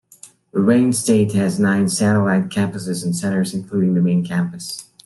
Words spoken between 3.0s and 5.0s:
and centers, including the main campus.